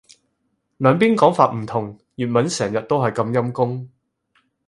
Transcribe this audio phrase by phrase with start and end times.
[0.79, 1.95] 兩邊講法唔同。
[2.15, 3.87] 粵文成日都係咁陰功